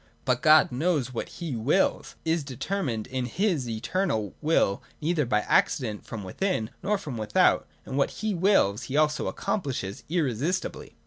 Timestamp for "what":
1.13-1.29, 7.99-8.09